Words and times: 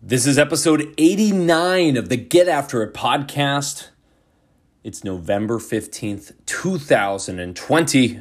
This 0.00 0.26
is 0.26 0.38
episode 0.38 0.94
89 0.96 1.96
of 1.96 2.08
the 2.08 2.16
Get 2.16 2.46
After 2.46 2.84
It 2.84 2.94
podcast. 2.94 3.88
It's 4.84 5.02
November 5.02 5.58
15th, 5.58 6.34
2020. 6.46 8.20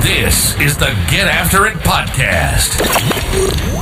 This 0.00 0.58
is 0.58 0.78
the 0.78 0.96
Get 1.10 1.28
After 1.28 1.66
It 1.66 1.74
podcast, 1.74 2.80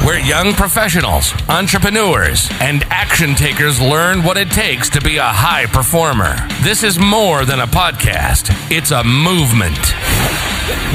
where 0.05 0.19
young 0.19 0.53
professionals, 0.53 1.33
entrepreneurs, 1.49 2.49
and 2.61 2.83
action 2.91 3.37
takers 3.37 3.81
learn 3.81 4.25
what 4.25 4.37
it 4.37 4.51
takes 4.51 4.91
to 4.91 5.01
be 5.01 5.19
a 5.19 5.23
high 5.23 5.67
performer. 5.67 6.35
This 6.61 6.83
is 6.83 6.99
more 6.99 7.45
than 7.45 7.61
a 7.61 7.69
podcast, 7.69 8.51
it's 8.69 8.91
a 8.91 9.05
movement. 9.05 9.79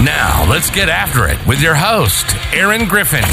Now, 0.04 0.46
let's 0.50 0.70
get 0.70 0.90
after 0.90 1.26
it 1.28 1.40
with 1.48 1.62
your 1.62 1.76
host, 1.76 2.36
Aaron 2.52 2.86
Griffin. 2.86 3.24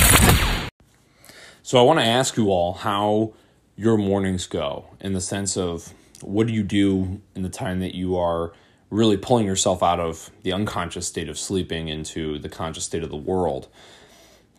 So, 1.71 1.79
I 1.79 1.83
want 1.83 2.01
to 2.01 2.05
ask 2.05 2.37
you 2.37 2.51
all 2.51 2.73
how 2.73 3.33
your 3.77 3.97
mornings 3.97 4.49
go 4.49 4.87
in 4.99 5.13
the 5.13 5.21
sense 5.21 5.57
of 5.57 5.95
what 6.21 6.49
do 6.49 6.53
you 6.53 6.65
do 6.65 7.21
in 7.37 7.43
the 7.43 7.49
time 7.49 7.79
that 7.79 7.95
you 7.95 8.17
are 8.17 8.53
really 8.91 9.17
pulling 9.17 9.47
yourself 9.47 9.81
out 9.81 10.01
of 10.01 10.33
the 10.43 10.53
unconscious 10.53 11.07
state 11.07 11.29
of 11.29 11.39
sleeping 11.39 11.87
into 11.87 12.41
the 12.41 12.49
conscious 12.49 12.83
state 12.83 13.05
of 13.05 13.11
the 13.11 13.17
world. 13.17 13.69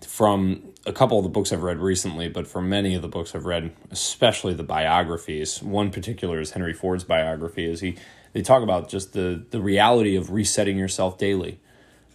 From 0.08 0.64
a 0.86 0.94
couple 0.94 1.18
of 1.18 1.24
the 1.24 1.30
books 1.30 1.52
I've 1.52 1.64
read 1.64 1.80
recently, 1.80 2.30
but 2.30 2.48
from 2.48 2.70
many 2.70 2.96
of 2.96 3.02
the 3.02 3.10
books 3.10 3.36
I've 3.36 3.46
read, 3.46 3.74
especially 3.90 4.54
the 4.54 4.64
biographies, 4.64 5.62
one 5.62 5.92
particular 5.92 6.40
is 6.40 6.52
Henry 6.52 6.72
Ford's 6.72 7.04
biography, 7.04 7.66
is 7.66 7.82
he 7.82 7.98
they 8.32 8.42
talk 8.42 8.64
about 8.64 8.88
just 8.88 9.12
the 9.12 9.44
the 9.50 9.60
reality 9.60 10.16
of 10.16 10.32
resetting 10.32 10.78
yourself 10.78 11.18
daily. 11.18 11.60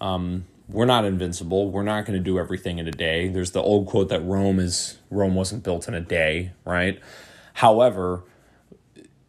Um, 0.01 0.47
we're 0.69 0.85
not 0.87 1.05
invincible. 1.05 1.71
We're 1.71 1.83
not 1.83 2.07
going 2.07 2.19
to 2.19 2.25
do 2.25 2.39
everything 2.39 2.79
in 2.79 2.89
a 2.89 2.93
day. 2.93 3.29
There's 3.29 3.53
the 3.53 3.63
old 3.63 3.87
quote 3.87 4.09
that 4.09 4.25
Rome 4.25 4.59
is 4.59 4.99
Rome 5.11 5.35
wasn't 5.35 5.63
built 5.63 5.87
in 5.87 5.95
a 5.95 6.01
day, 6.01 6.53
right? 6.65 7.01
However, 7.55 8.25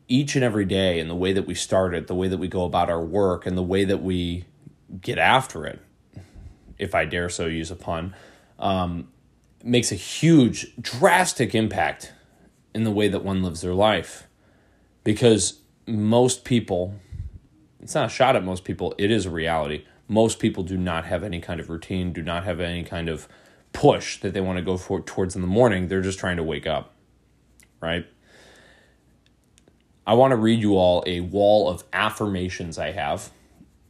each 0.08 0.36
and 0.36 0.44
every 0.44 0.66
day 0.66 1.00
and 1.00 1.10
the 1.10 1.16
way 1.16 1.34
that 1.34 1.46
we 1.46 1.54
start 1.54 1.94
it, 1.94 2.08
the 2.08 2.16
way 2.16 2.28
that 2.28 2.38
we 2.38 2.48
go 2.48 2.64
about 2.64 2.90
our 2.90 3.04
work, 3.04 3.46
and 3.46 3.58
the 3.58 3.64
way 3.64 3.86
that 3.86 4.02
we 4.02 4.46
get 5.02 5.18
after 5.18 5.66
it, 5.66 5.80
if 6.78 6.96
I 6.96 7.06
dare 7.06 7.30
so 7.30 7.46
use 7.46 7.72
a 7.72 7.76
pun, 7.76 8.16
um, 8.58 9.10
makes 9.64 9.92
a 9.92 9.96
huge, 9.96 10.74
drastic 10.80 11.54
impact 11.54 12.14
in 12.74 12.84
the 12.84 12.92
way 12.92 13.08
that 13.08 13.24
one 13.24 13.44
lives 13.44 13.62
their 13.62 13.74
life. 13.74 14.28
Because 15.04 15.60
most 15.86 16.44
people, 16.44 16.96
it's 17.80 17.96
not 17.96 18.06
a 18.08 18.10
shot 18.10 18.36
at 18.36 18.44
most 18.44 18.64
people, 18.64 18.96
it 18.98 19.12
is 19.12 19.26
a 19.26 19.30
reality. 19.30 19.86
Most 20.08 20.40
people 20.40 20.64
do 20.64 20.78
not 20.78 21.06
have 21.06 21.24
any 21.24 21.42
kind 21.42 21.60
of 21.60 21.70
routine, 21.70 22.14
do 22.14 22.22
not 22.22 22.46
have 22.46 22.60
any 22.60 22.84
kind 22.84 23.10
of 23.10 23.28
push 23.74 24.20
that 24.22 24.34
they 24.34 24.42
want 24.42 24.58
to 24.58 24.64
go 24.64 24.78
for 24.78 25.02
towards 25.02 25.36
in 25.36 25.42
the 25.42 25.48
morning. 25.48 25.88
They're 25.88 26.02
just 26.02 26.20
trying 26.20 26.38
to 26.38 26.44
wake 26.44 26.66
up, 26.66 26.94
right? 27.82 28.06
I 30.06 30.14
want 30.14 30.32
to 30.32 30.38
read 30.38 30.62
you 30.62 30.78
all 30.78 31.04
a 31.06 31.20
wall 31.20 31.70
of 31.70 31.84
affirmations 31.92 32.80
I 32.80 32.92
have. 32.92 33.32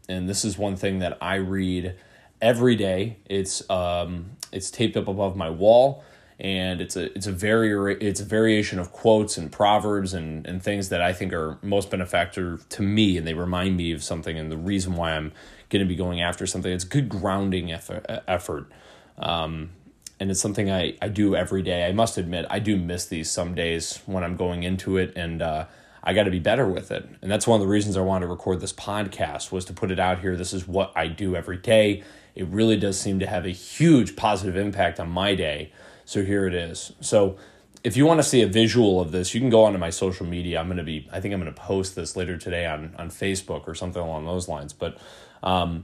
And 0.10 0.28
this 0.28 0.44
is 0.44 0.58
one 0.58 0.76
thing 0.76 1.00
that 1.00 1.18
I 1.22 1.36
read 1.36 1.96
every 2.42 2.76
day. 2.76 3.18
It's 3.26 3.68
um, 3.70 4.32
it's 4.52 4.72
taped 4.72 4.98
up 4.98 5.08
above 5.08 5.36
my 5.36 5.50
wall 5.50 6.04
and 6.40 6.82
it's 6.82 6.96
a 6.96 7.12
it's 7.16 7.26
a 7.26 7.32
very 7.32 7.96
it's 8.00 8.20
a 8.20 8.26
variation 8.26 8.78
of 8.78 8.92
quotes 8.92 9.38
and 9.38 9.52
proverbs 9.52 10.14
and, 10.14 10.46
and 10.46 10.62
things 10.62 10.90
that 10.90 11.02
I 11.02 11.12
think 11.12 11.34
are 11.34 11.58
most 11.64 11.90
benefactor 11.90 12.60
to 12.70 12.82
me 12.84 13.18
and 13.18 13.26
they 13.26 13.34
remind 13.34 13.76
me 13.76 13.92
of 13.92 14.04
something 14.04 14.38
and 14.38 14.52
the 14.52 14.58
reason 14.58 14.96
why 14.96 15.14
I'm 15.14 15.32
going 15.70 15.84
to 15.84 15.88
be 15.88 15.96
going 15.96 16.22
after 16.22 16.46
something. 16.46 16.72
It's 16.72 16.84
good 16.84 17.10
grounding 17.10 17.72
effort, 17.72 18.06
effort. 18.28 18.72
Um, 19.18 19.72
and 20.20 20.32
it's 20.32 20.42
something 20.42 20.72
I, 20.72 20.96
I 21.02 21.10
do 21.10 21.36
every 21.36 21.62
day. 21.62 21.86
I 21.86 21.92
must 21.92 22.18
admit 22.18 22.46
I 22.50 22.60
do 22.60 22.78
miss 22.78 23.06
these 23.06 23.30
some 23.30 23.54
days 23.54 24.02
when 24.06 24.24
I'm 24.24 24.36
going 24.36 24.64
into 24.64 24.98
it 24.98 25.14
and 25.16 25.42
uh, 25.42 25.66
I 26.04 26.14
got 26.14 26.24
to 26.24 26.32
be 26.32 26.40
better 26.40 26.68
with 26.68 26.92
it. 26.92 27.08
And 27.22 27.30
that's 27.30 27.46
one 27.46 27.60
of 27.60 27.66
the 27.66 27.72
reasons 27.72 27.98
I 27.98 28.02
wanted 28.02 28.28
to 28.28 28.32
record 28.32 28.62
this 28.62 28.74
podcast 28.74 29.52
was 29.52 29.66
to 29.66 29.74
put 29.74 29.92
it 29.92 30.00
out 30.00 30.20
here. 30.20 30.36
This 30.36 30.54
is 30.54 30.68
what 30.68 30.92
I 30.96 31.08
do 31.08 31.36
every 31.36 31.58
day. 31.58 32.04
It 32.34 32.48
really 32.48 32.78
does 32.78 33.00
seem 33.00 33.20
to 33.20 33.28
have 33.28 33.46
a 33.46 33.50
huge 33.50 34.16
positive 34.16 34.56
impact 34.56 35.00
on 35.00 35.10
my 35.10 35.36
day. 35.36 35.72
So 36.08 36.24
here 36.24 36.48
it 36.48 36.54
is. 36.54 36.94
So 37.02 37.36
if 37.84 37.98
you 37.98 38.06
want 38.06 38.20
to 38.20 38.24
see 38.24 38.42
a 38.42 38.48
visual 38.48 39.02
of 39.02 39.12
this, 39.12 39.34
you 39.34 39.42
can 39.42 39.50
go 39.50 39.66
onto 39.66 39.78
my 39.78 39.90
social 39.90 40.26
media. 40.26 40.58
I'm 40.58 40.68
going 40.68 40.78
to 40.78 40.84
be, 40.84 41.06
I 41.12 41.20
think 41.20 41.34
I'm 41.34 41.42
going 41.42 41.54
to 41.54 41.62
post 41.62 41.98
this 41.98 42.16
later 42.16 42.38
today 42.38 42.66
on, 42.66 42.96
on 42.98 43.10
Facebook 43.10 43.68
or 43.68 43.76
something 43.76 44.02
along 44.02 44.26
those 44.26 44.48
lines. 44.48 44.72
But 44.72 44.98
um, 45.44 45.84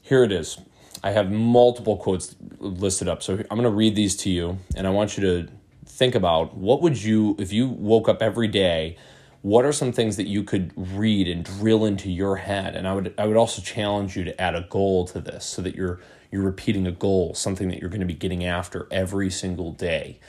here 0.00 0.24
it 0.24 0.32
is. 0.32 0.58
I 1.04 1.10
have 1.10 1.30
multiple 1.30 1.98
quotes 1.98 2.34
listed 2.58 3.08
up. 3.08 3.22
So 3.22 3.34
I'm 3.34 3.58
going 3.58 3.64
to 3.64 3.68
read 3.68 3.94
these 3.94 4.16
to 4.16 4.30
you, 4.30 4.58
and 4.74 4.86
I 4.86 4.90
want 4.90 5.18
you 5.18 5.22
to 5.24 5.52
think 5.84 6.14
about 6.14 6.56
what 6.56 6.80
would 6.80 7.02
you, 7.02 7.36
if 7.38 7.52
you 7.52 7.68
woke 7.68 8.08
up 8.08 8.22
every 8.22 8.48
day 8.48 8.96
what 9.42 9.64
are 9.64 9.72
some 9.72 9.92
things 9.92 10.16
that 10.16 10.26
you 10.26 10.42
could 10.42 10.72
read 10.76 11.28
and 11.28 11.44
drill 11.44 11.84
into 11.84 12.10
your 12.10 12.34
head 12.34 12.74
and 12.74 12.88
i 12.88 12.92
would 12.92 13.14
i 13.18 13.24
would 13.24 13.36
also 13.36 13.62
challenge 13.62 14.16
you 14.16 14.24
to 14.24 14.40
add 14.40 14.56
a 14.56 14.62
goal 14.62 15.06
to 15.06 15.20
this 15.20 15.44
so 15.44 15.62
that 15.62 15.76
you're 15.76 16.00
you're 16.30 16.42
repeating 16.42 16.86
a 16.86 16.92
goal 16.92 17.34
something 17.34 17.68
that 17.68 17.80
you're 17.80 17.90
going 17.90 18.00
to 18.00 18.06
be 18.06 18.14
getting 18.14 18.44
after 18.44 18.86
every 18.90 19.30
single 19.30 19.72
day. 19.72 20.20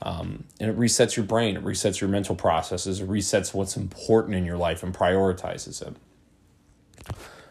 Um, 0.00 0.44
and 0.60 0.70
it 0.70 0.78
resets 0.78 1.16
your 1.16 1.26
brain 1.26 1.56
it 1.56 1.64
resets 1.64 2.00
your 2.00 2.08
mental 2.08 2.36
processes 2.36 3.00
it 3.00 3.08
resets 3.08 3.52
what's 3.52 3.76
important 3.76 4.36
in 4.36 4.44
your 4.44 4.56
life 4.56 4.84
and 4.84 4.94
prioritizes 4.94 5.82
it. 5.82 5.96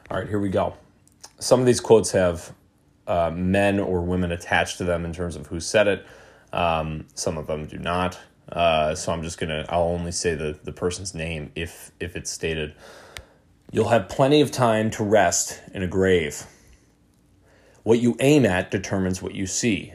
All 0.09 0.17
right 0.17 0.27
here 0.27 0.39
we 0.39 0.49
go. 0.49 0.75
Some 1.39 1.59
of 1.59 1.65
these 1.65 1.81
quotes 1.81 2.11
have 2.11 2.53
uh, 3.05 3.31
men 3.33 3.79
or 3.79 4.01
women 4.01 4.31
attached 4.31 4.77
to 4.77 4.83
them 4.83 5.05
in 5.05 5.13
terms 5.13 5.35
of 5.35 5.47
who 5.47 5.59
said 5.59 5.87
it. 5.87 6.05
Um, 6.53 7.05
some 7.15 7.37
of 7.37 7.47
them 7.47 7.65
do 7.65 7.77
not. 7.77 8.17
Uh, 8.51 8.95
so 8.95 9.11
I'm 9.11 9.23
just 9.23 9.39
gonna 9.39 9.65
I'll 9.69 9.83
only 9.83 10.11
say 10.11 10.35
the, 10.35 10.57
the 10.63 10.71
person's 10.71 11.13
name 11.13 11.51
if 11.55 11.91
if 11.99 12.15
it's 12.15 12.31
stated. 12.31 12.73
You'll 13.71 13.89
have 13.89 14.07
plenty 14.07 14.39
of 14.41 14.51
time 14.51 14.89
to 14.91 15.03
rest 15.03 15.61
in 15.73 15.83
a 15.83 15.87
grave. 15.87 16.45
What 17.87 18.01
you 18.01 18.17
aim 18.19 18.45
at 18.45 18.69
determines 18.69 19.21
what 19.21 19.33
you 19.33 19.47
see. 19.47 19.93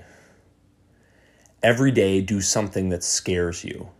Every 1.62 1.91
day 1.91 2.22
do 2.22 2.41
something 2.41 2.88
that 2.88 3.04
scares 3.04 3.64
you. 3.64 3.91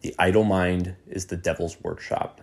The 0.00 0.14
idle 0.18 0.44
mind 0.44 0.96
is 1.06 1.26
the 1.26 1.36
devil's 1.36 1.78
workshop. 1.82 2.40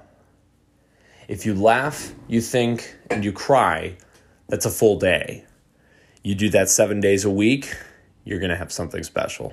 If 1.28 1.48
you 1.48 1.56
laugh, 1.56 2.14
you 2.28 2.42
think, 2.42 2.96
and 3.10 3.26
you 3.26 3.32
cry, 3.34 3.98
that's 4.48 4.68
a 4.68 4.70
full 4.70 5.00
day. 5.00 5.46
You 6.22 6.36
do 6.36 6.50
that 6.50 6.70
seven 6.70 7.00
days 7.00 7.26
a 7.26 7.32
week, 7.32 7.76
you're 8.24 8.38
going 8.38 8.52
to 8.52 8.56
have 8.56 8.72
something 8.72 9.02
special. 9.02 9.52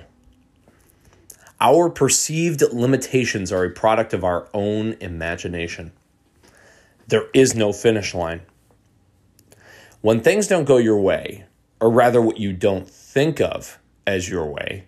Our 1.59 1.89
perceived 1.89 2.61
limitations 2.71 3.51
are 3.51 3.63
a 3.63 3.71
product 3.71 4.13
of 4.13 4.23
our 4.23 4.47
own 4.53 4.95
imagination. 5.01 5.91
There 7.07 7.29
is 7.33 7.55
no 7.55 7.73
finish 7.73 8.13
line. 8.13 8.41
When 10.03 10.19
things 10.19 10.47
don't 10.47 10.65
go 10.65 10.75
your 10.75 10.99
way, 10.99 11.45
or 11.79 11.89
rather 11.89 12.21
what 12.21 12.37
you 12.37 12.51
don't 12.51 12.89
think 12.89 13.39
of 13.39 13.79
as 14.05 14.27
your 14.27 14.45
way, 14.45 14.83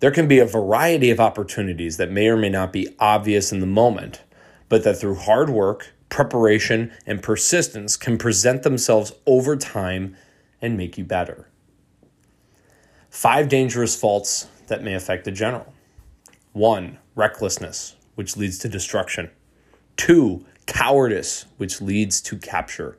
there 0.00 0.10
can 0.10 0.28
be 0.28 0.40
a 0.40 0.44
variety 0.44 1.08
of 1.08 1.18
opportunities 1.18 1.96
that 1.96 2.10
may 2.10 2.28
or 2.28 2.36
may 2.36 2.50
not 2.50 2.70
be 2.70 2.94
obvious 2.98 3.50
in 3.50 3.60
the 3.60 3.66
moment, 3.66 4.20
but 4.68 4.84
that 4.84 4.98
through 4.98 5.14
hard 5.14 5.48
work, 5.48 5.94
preparation, 6.10 6.92
and 7.06 7.22
persistence 7.22 7.96
can 7.96 8.18
present 8.18 8.62
themselves 8.62 9.12
over 9.24 9.56
time 9.56 10.16
and 10.60 10.76
make 10.76 10.98
you 10.98 11.04
better. 11.04 11.48
Five 13.08 13.48
dangerous 13.48 13.98
faults 13.98 14.48
that 14.66 14.82
may 14.82 14.92
affect 14.92 15.26
a 15.26 15.32
general. 15.32 15.72
One, 16.52 16.98
recklessness, 17.14 17.96
which 18.16 18.36
leads 18.36 18.58
to 18.58 18.68
destruction. 18.68 19.30
Two, 19.96 20.44
cowardice, 20.66 21.46
which 21.56 21.80
leads 21.80 22.20
to 22.20 22.36
capture. 22.36 22.98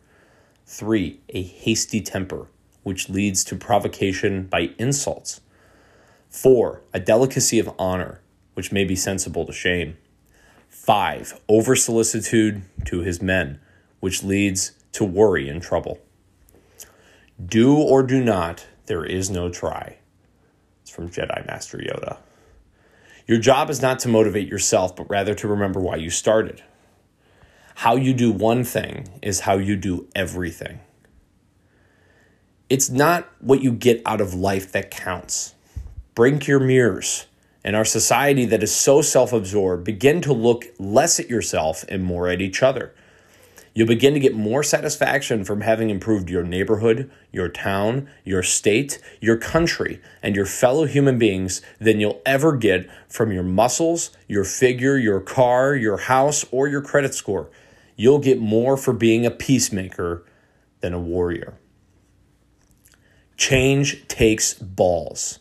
Three, 0.74 1.20
a 1.30 1.44
hasty 1.44 2.02
temper, 2.02 2.48
which 2.82 3.08
leads 3.08 3.44
to 3.44 3.56
provocation 3.56 4.48
by 4.48 4.72
insults. 4.80 5.40
Four, 6.32 6.82
a 6.92 7.00
delicacy 7.00 7.60
of 7.60 7.70
honor, 7.78 8.22
which 8.56 8.72
may 8.72 8.84
be 8.84 8.96
sensible 8.96 9.46
to 9.46 9.54
shame. 9.54 9.98
Five, 10.70 11.40
over 11.48 11.75
solicitude 11.75 12.64
to 12.86 13.02
his 13.02 13.22
men, 13.22 13.60
which 14.00 14.24
leads 14.24 14.72
to 14.94 15.06
worry 15.06 15.48
and 15.48 15.62
trouble. 15.62 16.00
Do 17.46 17.78
or 17.78 18.02
do 18.02 18.24
not, 18.24 18.66
there 18.88 19.06
is 19.06 19.30
no 19.30 19.50
try. 19.50 20.00
It's 20.81 20.90
from 20.90 21.12
Jedi 21.12 21.46
Master 21.46 21.78
Yoda. 21.78 22.18
Your 23.28 23.38
job 23.38 23.69
is 23.69 23.80
not 23.80 24.00
to 24.00 24.08
motivate 24.08 24.48
yourself, 24.48 24.96
but 24.96 25.08
rather 25.08 25.36
to 25.36 25.48
remember 25.48 25.80
why 25.80 25.98
you 25.98 26.10
started. 26.10 26.64
How 27.75 27.96
you 27.96 28.14
do 28.14 28.31
one 28.31 28.64
thing 28.64 29.08
is 29.22 29.42
how 29.42 29.58
you 29.58 29.75
do 29.75 30.08
everything. 30.16 30.80
It's 32.70 32.90
not 32.90 33.30
what 33.40 33.62
you 33.62 33.72
get 33.72 34.02
out 34.06 34.22
of 34.22 34.34
life 34.34 34.72
that 34.72 34.92
counts. 34.92 35.54
Break 36.16 36.48
your 36.48 36.60
mirrors. 36.60 37.28
In 37.66 37.75
our 37.75 37.86
society 37.86 38.46
that 38.46 38.62
is 38.62 38.75
so 38.75 39.02
self 39.02 39.31
absorbed, 39.31 39.84
begin 39.86 40.22
to 40.22 40.34
look 40.34 40.66
less 40.78 41.20
at 41.20 41.30
yourself 41.30 41.86
and 41.88 42.04
more 42.04 42.28
at 42.28 42.42
each 42.42 42.62
other. 42.62 42.94
You'll 43.74 43.88
begin 43.88 44.14
to 44.14 44.19
get 44.19 44.36
more 44.36 44.62
satisfaction 44.62 45.44
from 45.44 45.62
having 45.62 45.90
improved 45.90 46.30
your 46.30 46.44
neighborhood, 46.44 47.10
your 47.31 47.50
town, 47.50 48.08
your 48.24 48.44
state, 48.44 49.00
your 49.19 49.38
country, 49.38 50.00
and 50.22 50.36
your 50.36 50.46
fellow 50.46 50.86
human 50.86 51.18
beings 51.18 51.62
than 51.80 52.00
you'll 52.00 52.22
ever 52.26 52.56
get 52.56 52.88
from 53.10 53.31
your 53.31 53.44
muscles, 53.44 54.12
your 54.28 54.44
figure, 54.44 54.98
your 54.98 55.19
car, 55.19 55.76
your 55.76 55.98
house, 55.98 56.46
or 56.52 56.68
your 56.68 56.81
credit 56.81 57.16
score. 57.16 57.50
You'll 57.95 58.19
get 58.19 58.40
more 58.40 58.78
for 58.78 58.94
being 58.94 59.25
a 59.25 59.31
peacemaker 59.31 60.25
than 60.81 60.94
a 60.94 61.00
warrior. 61.00 61.57
Change 63.38 64.07
takes 64.07 64.54
balls. 64.54 65.40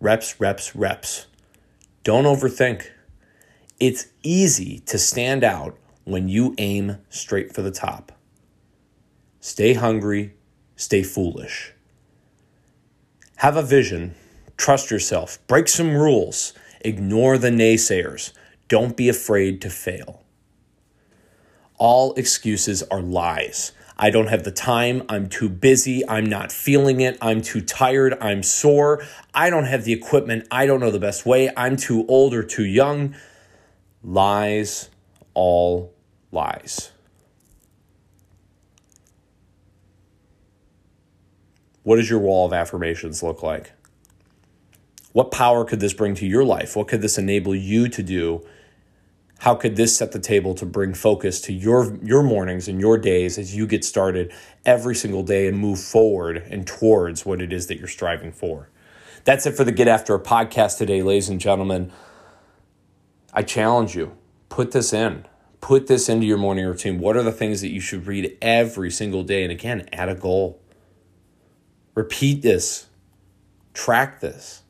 Reps, 0.00 0.40
reps, 0.40 0.74
reps. 0.74 1.26
Don't 2.04 2.24
overthink. 2.24 2.88
It's 3.80 4.08
easy 4.22 4.80
to 4.86 4.98
stand 4.98 5.44
out 5.44 5.78
when 6.04 6.28
you 6.28 6.54
aim 6.58 6.98
straight 7.10 7.54
for 7.54 7.62
the 7.62 7.70
top. 7.70 8.12
Stay 9.40 9.74
hungry, 9.74 10.34
stay 10.74 11.02
foolish. 11.02 11.72
Have 13.36 13.56
a 13.56 13.62
vision, 13.62 14.14
trust 14.56 14.90
yourself, 14.90 15.38
break 15.46 15.68
some 15.68 15.94
rules, 15.94 16.54
ignore 16.80 17.38
the 17.38 17.50
naysayers. 17.50 18.32
Don't 18.68 18.96
be 18.96 19.08
afraid 19.08 19.60
to 19.62 19.70
fail. 19.70 20.24
All 21.78 22.14
excuses 22.14 22.82
are 22.84 23.00
lies. 23.00 23.72
I 23.96 24.10
don't 24.10 24.28
have 24.28 24.44
the 24.44 24.52
time. 24.52 25.02
I'm 25.08 25.28
too 25.28 25.48
busy. 25.48 26.08
I'm 26.08 26.26
not 26.26 26.52
feeling 26.52 27.00
it. 27.00 27.18
I'm 27.20 27.42
too 27.42 27.60
tired. 27.60 28.16
I'm 28.20 28.44
sore. 28.44 29.02
I 29.34 29.50
don't 29.50 29.64
have 29.64 29.84
the 29.84 29.92
equipment. 29.92 30.46
I 30.50 30.66
don't 30.66 30.78
know 30.78 30.92
the 30.92 31.00
best 31.00 31.26
way. 31.26 31.50
I'm 31.56 31.76
too 31.76 32.06
old 32.06 32.32
or 32.32 32.44
too 32.44 32.64
young. 32.64 33.16
Lies, 34.04 34.90
all 35.34 35.94
lies. 36.30 36.92
What 41.82 41.96
does 41.96 42.08
your 42.08 42.20
wall 42.20 42.46
of 42.46 42.52
affirmations 42.52 43.22
look 43.22 43.42
like? 43.42 43.72
What 45.12 45.32
power 45.32 45.64
could 45.64 45.80
this 45.80 45.94
bring 45.94 46.14
to 46.16 46.26
your 46.26 46.44
life? 46.44 46.76
What 46.76 46.86
could 46.86 47.02
this 47.02 47.18
enable 47.18 47.54
you 47.54 47.88
to 47.88 48.02
do? 48.02 48.46
How 49.38 49.54
could 49.54 49.76
this 49.76 49.96
set 49.96 50.12
the 50.12 50.18
table 50.18 50.54
to 50.54 50.66
bring 50.66 50.94
focus 50.94 51.40
to 51.42 51.52
your 51.52 51.96
your 52.02 52.22
mornings 52.22 52.68
and 52.68 52.80
your 52.80 52.98
days 52.98 53.38
as 53.38 53.54
you 53.54 53.66
get 53.66 53.84
started 53.84 54.32
every 54.66 54.94
single 54.94 55.22
day 55.22 55.46
and 55.46 55.58
move 55.58 55.80
forward 55.80 56.38
and 56.50 56.66
towards 56.66 57.24
what 57.24 57.40
it 57.40 57.52
is 57.52 57.68
that 57.68 57.78
you're 57.78 57.88
striving 57.88 58.32
for? 58.32 58.68
That's 59.24 59.46
it 59.46 59.56
for 59.56 59.64
the 59.64 59.72
Get 59.72 59.88
After 59.88 60.14
It 60.14 60.24
podcast 60.24 60.78
today, 60.78 61.02
ladies 61.02 61.28
and 61.28 61.40
gentlemen. 61.40 61.92
I 63.32 63.42
challenge 63.42 63.94
you, 63.94 64.16
put 64.48 64.72
this 64.72 64.92
in 64.92 65.26
put 65.60 65.86
this 65.86 66.08
into 66.08 66.26
your 66.26 66.38
morning 66.38 66.66
routine. 66.66 66.98
What 66.98 67.16
are 67.16 67.22
the 67.22 67.32
things 67.32 67.60
that 67.60 67.68
you 67.68 67.80
should 67.80 68.06
read 68.06 68.36
every 68.40 68.90
single 68.90 69.22
day? 69.22 69.42
And 69.42 69.52
again, 69.52 69.88
add 69.92 70.08
a 70.08 70.14
goal. 70.14 70.60
Repeat 71.94 72.42
this, 72.42 72.86
track 73.74 74.20
this. 74.20 74.62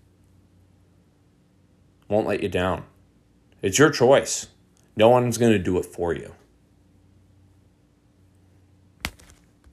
Won't 2.08 2.26
let 2.26 2.42
you 2.42 2.48
down. 2.48 2.84
It's 3.60 3.78
your 3.78 3.90
choice. 3.90 4.46
No 4.98 5.10
one's 5.10 5.38
going 5.38 5.52
to 5.52 5.60
do 5.60 5.78
it 5.78 5.86
for 5.86 6.12
you. 6.12 6.34